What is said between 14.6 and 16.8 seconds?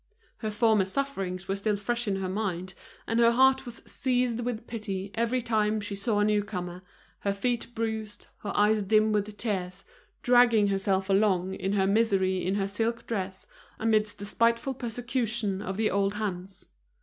persecution of the old hands.